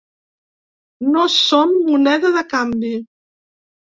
No 1.15 1.25
som 1.33 1.73
moneda 1.89 2.31
de 2.39 2.43
canvi. 2.55 2.91